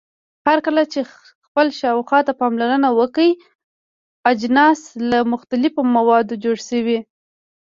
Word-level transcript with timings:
هرکله 0.47 0.83
چې 0.91 0.99
خپل 1.45 1.67
شاوخوا 1.79 2.19
ته 2.27 2.33
پاملرنه 2.39 2.89
وکړئ 2.99 3.31
اجناس 4.31 4.79
له 5.09 5.17
مختلفو 5.33 5.81
موادو 5.95 6.41
جوړ 6.43 6.57
شوي. 6.69 6.99